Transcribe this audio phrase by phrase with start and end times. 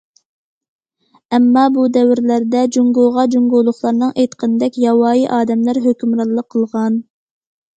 [1.37, 6.99] ئەمما بۇ دەۋرلەردە، جۇڭگوغا جۇڭگولۇقلارنىڭ ئېيتقىنىدەك« ياۋايى ئادەملەر» ھۆكۈمرانلىق قىلغان.